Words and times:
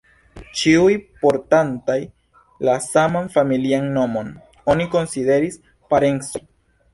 Ĉiuj, 0.59 0.93
portantaj 1.25 1.97
la 2.69 2.77
saman 2.85 3.29
familian 3.35 3.85
nomon, 3.99 4.33
oni 4.75 4.89
konsideris 4.97 5.61
parencoj. 5.97 6.43